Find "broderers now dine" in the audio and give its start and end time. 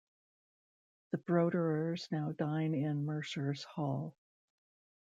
1.19-2.73